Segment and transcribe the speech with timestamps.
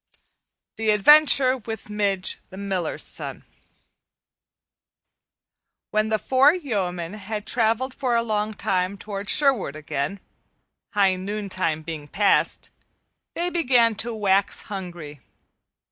[0.77, 3.43] The Adventure with Midge the Miller's Son
[5.91, 10.19] WHEN THE four yeomen had traveled for a long time toward Sherwood again,
[10.95, 12.71] high noontide being past,
[13.35, 15.19] they began to wax hungry.